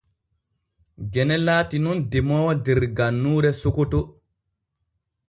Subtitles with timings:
[1.17, 4.01] Gene laati nun demoowo der gannuure Sokoto.